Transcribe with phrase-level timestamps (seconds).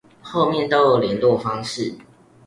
[0.23, 1.93] 後面都有連絡方式